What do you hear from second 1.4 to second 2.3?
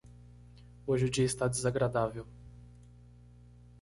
desagradável.